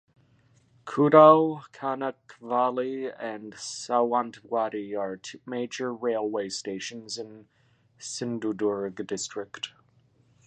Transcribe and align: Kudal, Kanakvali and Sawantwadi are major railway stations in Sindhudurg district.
Kudal, 0.83 1.63
Kanakvali 1.73 3.15
and 3.19 3.53
Sawantwadi 3.53 4.95
are 4.99 5.21
major 5.45 5.93
railway 5.93 6.49
stations 6.49 7.19
in 7.19 7.47
Sindhudurg 7.99 9.05
district. 9.05 9.73